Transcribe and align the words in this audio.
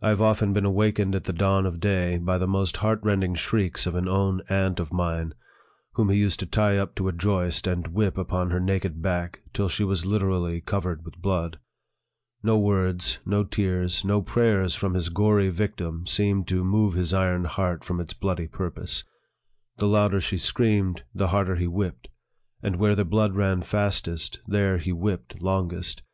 I 0.00 0.10
have 0.10 0.22
often 0.22 0.52
been 0.52 0.64
awakened 0.64 1.16
at 1.16 1.24
the 1.24 1.32
dawn 1.32 1.66
of 1.66 1.80
day 1.80 2.18
by 2.18 2.38
the 2.38 2.46
most 2.46 2.76
heart 2.76 3.00
rending 3.02 3.34
shrieks 3.34 3.84
of 3.84 3.96
an 3.96 4.06
own 4.06 4.40
aunt 4.48 4.78
of 4.78 4.92
mine, 4.92 5.34
whom 5.94 6.08
he 6.08 6.18
used 6.20 6.38
to 6.38 6.46
tie 6.46 6.78
up 6.78 6.94
to 6.94 7.08
a 7.08 7.12
joist, 7.12 7.66
and 7.66 7.88
whip 7.88 8.16
upon 8.16 8.52
her 8.52 8.60
naked 8.60 9.02
back 9.02 9.40
till 9.52 9.68
she 9.68 9.82
was 9.82 10.06
literally 10.06 10.60
covered 10.60 11.04
with 11.04 11.20
blood. 11.20 11.58
No 12.44 12.56
words, 12.56 13.18
no 13.26 13.42
tears, 13.42 14.04
no 14.04 14.22
prayers, 14.22 14.76
from 14.76 14.94
his 14.94 15.08
gory 15.08 15.48
victim, 15.48 16.06
seemed 16.06 16.46
to 16.46 16.62
move 16.62 16.94
his 16.94 17.12
iron 17.12 17.46
heart 17.46 17.82
from 17.82 17.98
its 17.98 18.14
bloody 18.14 18.46
purpose. 18.46 19.02
The 19.78 19.88
louder 19.88 20.20
she 20.20 20.38
screamed, 20.38 21.02
the 21.12 21.26
harder 21.34 21.56
he 21.56 21.66
whipped; 21.66 22.06
and 22.62 22.76
where 22.76 22.94
the 22.94 23.04
blood 23.04 23.34
ran 23.34 23.62
fastest, 23.62 24.38
there 24.46 24.78
he 24.78 24.92
whipped 24.92 25.42
longest. 25.42 26.04